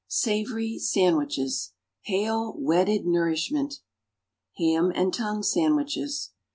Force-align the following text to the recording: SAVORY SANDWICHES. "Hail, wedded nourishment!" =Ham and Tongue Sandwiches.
SAVORY 0.07 0.79
SANDWICHES. 0.79 1.73
"Hail, 2.05 2.55
wedded 2.57 3.05
nourishment!" 3.05 3.81
=Ham 4.57 4.91
and 4.95 5.13
Tongue 5.13 5.43
Sandwiches. 5.43 6.31